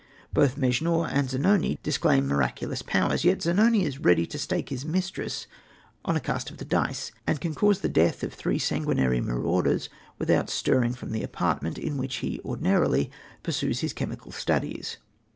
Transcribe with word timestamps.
Both 0.33 0.57
Mejnour 0.57 1.07
and 1.11 1.29
Zanoni 1.29 1.77
disclaim 1.83 2.25
miraculous 2.27 2.81
powers, 2.81 3.23
yet 3.23 3.43
Zanoni 3.43 3.83
is 3.85 3.99
ready 3.99 4.25
to 4.25 4.39
stake 4.39 4.69
his 4.69 4.83
mistress 4.83 5.45
on 6.03 6.15
a 6.15 6.19
cast 6.19 6.49
of 6.49 6.57
the 6.57 6.65
dice, 6.65 7.11
and 7.27 7.39
can 7.39 7.53
cause 7.53 7.81
the 7.81 7.87
death 7.87 8.23
of 8.23 8.33
three 8.33 8.57
sanguinary 8.57 9.21
marauders 9.21 9.89
without 10.17 10.49
stirring 10.49 10.93
from 10.93 11.11
the 11.11 11.21
apartment 11.21 11.77
in 11.77 11.97
which 11.97 12.15
he 12.15 12.41
ordinarily 12.43 13.11
pursues 13.43 13.81
his 13.81 13.93
chemical 13.93 14.31
studies. 14.31 14.97